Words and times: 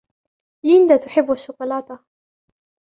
ليندا 0.65 0.97
تحب 0.97 1.31
الشوكولاتة. 1.31 1.99